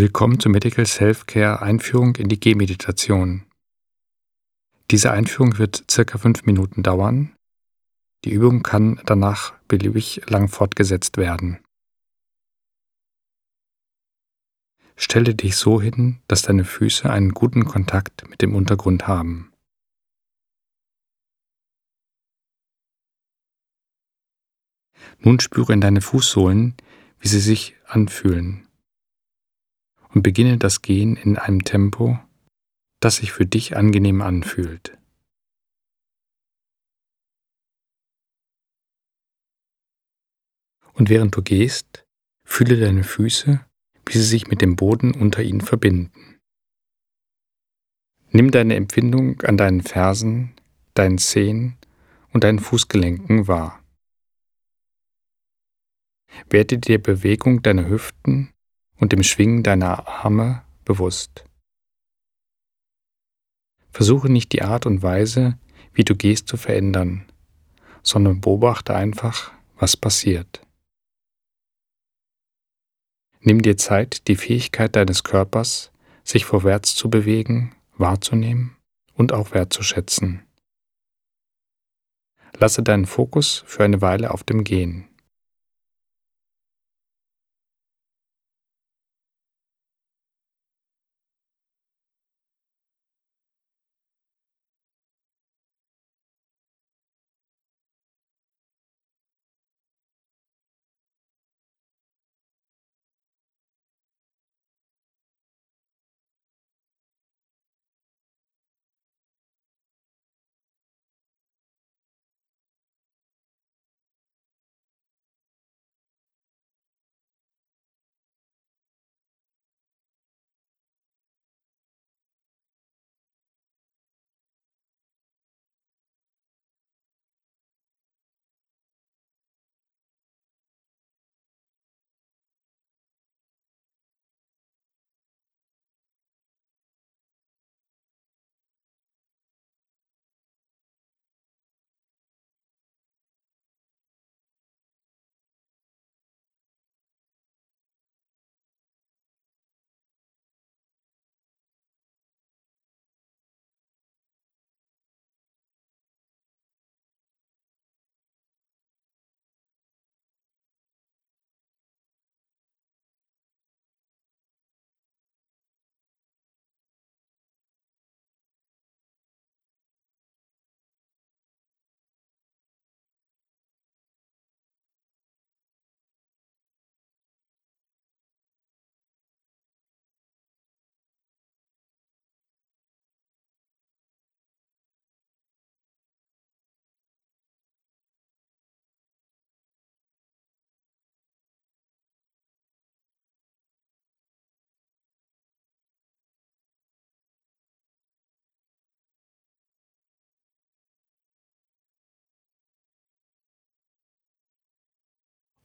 Willkommen 0.00 0.40
zur 0.40 0.50
Medical 0.50 0.86
Self-Care 0.86 1.60
Einführung 1.60 2.16
in 2.16 2.30
die 2.30 2.40
Gehmeditation. 2.40 3.44
Diese 4.90 5.10
Einführung 5.10 5.58
wird 5.58 5.84
circa 5.90 6.16
fünf 6.16 6.46
Minuten 6.46 6.82
dauern. 6.82 7.36
Die 8.24 8.30
Übung 8.30 8.62
kann 8.62 9.02
danach 9.04 9.52
beliebig 9.68 10.22
lang 10.26 10.48
fortgesetzt 10.48 11.18
werden. 11.18 11.58
Stelle 14.96 15.34
dich 15.34 15.56
so 15.56 15.82
hin, 15.82 16.20
dass 16.28 16.40
deine 16.40 16.64
Füße 16.64 17.10
einen 17.10 17.34
guten 17.34 17.66
Kontakt 17.66 18.26
mit 18.30 18.40
dem 18.40 18.54
Untergrund 18.54 19.06
haben. 19.06 19.52
Nun 25.18 25.40
spüre 25.40 25.74
in 25.74 25.82
deine 25.82 26.00
Fußsohlen, 26.00 26.74
wie 27.18 27.28
sie 27.28 27.40
sich 27.40 27.76
anfühlen. 27.84 28.66
Und 30.12 30.22
beginne 30.22 30.58
das 30.58 30.82
Gehen 30.82 31.16
in 31.16 31.38
einem 31.38 31.64
Tempo, 31.64 32.18
das 33.00 33.16
sich 33.16 33.32
für 33.32 33.46
dich 33.46 33.76
angenehm 33.76 34.22
anfühlt. 34.22 34.98
Und 40.92 41.08
während 41.08 41.34
du 41.34 41.42
gehst, 41.42 42.04
fühle 42.44 42.78
deine 42.78 43.04
Füße, 43.04 43.64
wie 44.06 44.12
sie 44.12 44.24
sich 44.24 44.48
mit 44.48 44.60
dem 44.60 44.76
Boden 44.76 45.14
unter 45.14 45.42
ihnen 45.42 45.60
verbinden. 45.60 46.38
Nimm 48.32 48.50
deine 48.50 48.76
Empfindung 48.76 49.40
an 49.42 49.56
deinen 49.56 49.80
Fersen, 49.80 50.54
deinen 50.94 51.18
Zehen 51.18 51.78
und 52.32 52.44
deinen 52.44 52.58
Fußgelenken 52.58 53.48
wahr. 53.48 53.82
Werde 56.48 56.78
dir 56.78 57.02
Bewegung 57.02 57.62
deiner 57.62 57.88
Hüften 57.88 58.52
und 59.00 59.12
dem 59.12 59.22
Schwingen 59.22 59.62
deiner 59.62 60.06
Arme 60.06 60.62
bewusst. 60.84 61.44
Versuche 63.90 64.30
nicht 64.30 64.52
die 64.52 64.62
Art 64.62 64.86
und 64.86 65.02
Weise, 65.02 65.58
wie 65.92 66.04
du 66.04 66.14
gehst, 66.14 66.46
zu 66.46 66.56
verändern, 66.56 67.26
sondern 68.02 68.40
beobachte 68.40 68.94
einfach, 68.94 69.52
was 69.76 69.96
passiert. 69.96 70.64
Nimm 73.40 73.62
dir 73.62 73.76
Zeit, 73.76 74.28
die 74.28 74.36
Fähigkeit 74.36 74.94
deines 74.94 75.24
Körpers, 75.24 75.90
sich 76.22 76.44
vorwärts 76.44 76.94
zu 76.94 77.08
bewegen, 77.08 77.74
wahrzunehmen 77.96 78.76
und 79.14 79.32
auch 79.32 79.52
wertzuschätzen. 79.52 80.46
Lasse 82.58 82.82
deinen 82.82 83.06
Fokus 83.06 83.64
für 83.66 83.82
eine 83.82 84.02
Weile 84.02 84.32
auf 84.32 84.44
dem 84.44 84.64
Gehen. 84.64 85.09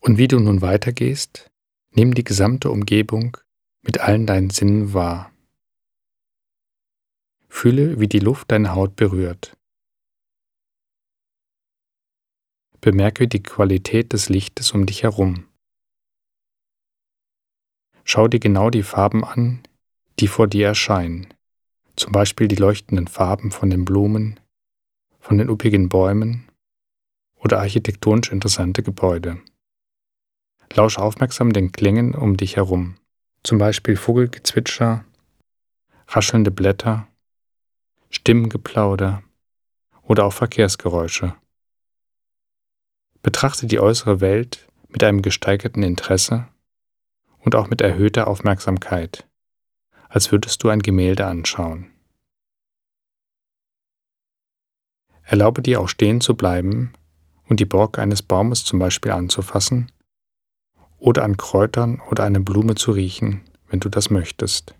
Und 0.00 0.18
wie 0.18 0.28
du 0.28 0.38
nun 0.38 0.62
weitergehst, 0.62 1.50
nimm 1.90 2.14
die 2.14 2.24
gesamte 2.24 2.70
Umgebung 2.70 3.36
mit 3.82 4.00
allen 4.00 4.26
deinen 4.26 4.50
Sinnen 4.50 4.92
wahr. 4.94 5.32
Fühle, 7.48 7.98
wie 7.98 8.08
die 8.08 8.20
Luft 8.20 8.50
deine 8.52 8.74
Haut 8.74 8.94
berührt. 8.96 9.56
Bemerke 12.80 13.26
die 13.26 13.42
Qualität 13.42 14.12
des 14.12 14.28
Lichtes 14.28 14.70
um 14.72 14.86
dich 14.86 15.02
herum. 15.02 15.48
Schau 18.04 18.28
dir 18.28 18.38
genau 18.38 18.70
die 18.70 18.84
Farben 18.84 19.24
an, 19.24 19.62
die 20.20 20.28
vor 20.28 20.46
dir 20.46 20.68
erscheinen, 20.68 21.34
zum 21.96 22.12
Beispiel 22.12 22.48
die 22.48 22.56
leuchtenden 22.56 23.08
Farben 23.08 23.50
von 23.50 23.70
den 23.70 23.84
Blumen, 23.84 24.38
von 25.18 25.38
den 25.38 25.48
üppigen 25.48 25.88
Bäumen 25.88 26.48
oder 27.36 27.58
architektonisch 27.58 28.30
interessante 28.30 28.82
Gebäude. 28.82 29.42
Lausch 30.78 30.96
aufmerksam 30.96 31.52
den 31.52 31.72
Klängen 31.72 32.14
um 32.14 32.36
dich 32.36 32.54
herum, 32.54 32.98
zum 33.42 33.58
Beispiel 33.58 33.96
Vogelgezwitscher, 33.96 35.04
raschelnde 36.06 36.52
Blätter, 36.52 37.08
Stimmengeplauder 38.10 39.24
oder 40.02 40.24
auch 40.24 40.32
Verkehrsgeräusche. 40.32 41.34
Betrachte 43.22 43.66
die 43.66 43.80
äußere 43.80 44.20
Welt 44.20 44.68
mit 44.86 45.02
einem 45.02 45.20
gesteigerten 45.20 45.82
Interesse 45.82 46.46
und 47.40 47.56
auch 47.56 47.68
mit 47.68 47.80
erhöhter 47.80 48.28
Aufmerksamkeit, 48.28 49.26
als 50.08 50.30
würdest 50.30 50.62
du 50.62 50.68
ein 50.68 50.78
Gemälde 50.78 51.26
anschauen. 51.26 51.90
Erlaube 55.24 55.60
dir 55.60 55.80
auch 55.80 55.88
stehen 55.88 56.20
zu 56.20 56.36
bleiben 56.36 56.92
und 57.48 57.58
die 57.58 57.66
Borke 57.66 58.00
eines 58.00 58.22
Baumes 58.22 58.64
zum 58.64 58.78
Beispiel 58.78 59.10
anzufassen 59.10 59.90
oder 60.98 61.24
an 61.24 61.36
Kräutern 61.36 62.00
oder 62.10 62.24
eine 62.24 62.40
Blume 62.40 62.74
zu 62.74 62.92
riechen, 62.92 63.42
wenn 63.70 63.80
du 63.80 63.88
das 63.88 64.10
möchtest. 64.10 64.74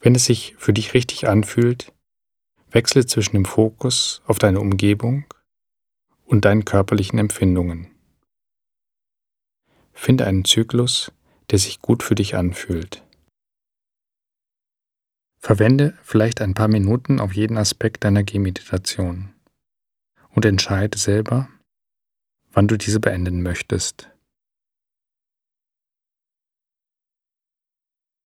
Wenn 0.00 0.14
es 0.14 0.24
sich 0.24 0.54
für 0.58 0.72
dich 0.72 0.94
richtig 0.94 1.28
anfühlt, 1.28 1.92
wechsle 2.70 3.04
zwischen 3.06 3.36
dem 3.36 3.44
Fokus 3.44 4.22
auf 4.26 4.38
deine 4.38 4.60
Umgebung 4.60 5.24
und 6.24 6.44
deinen 6.44 6.64
körperlichen 6.64 7.18
Empfindungen. 7.18 7.88
Finde 9.92 10.26
einen 10.26 10.44
Zyklus, 10.44 11.12
der 11.50 11.58
sich 11.58 11.80
gut 11.80 12.02
für 12.02 12.14
dich 12.14 12.34
anfühlt. 12.34 13.04
Verwende 15.38 15.98
vielleicht 16.02 16.40
ein 16.40 16.54
paar 16.54 16.68
Minuten 16.68 17.20
auf 17.20 17.34
jeden 17.34 17.56
Aspekt 17.58 18.04
deiner 18.04 18.22
Gehmeditation 18.22 19.34
und 20.30 20.44
entscheide 20.44 20.96
selber, 20.96 21.48
wann 22.52 22.68
du 22.68 22.78
diese 22.78 23.00
beenden 23.00 23.42
möchtest. 23.42 24.10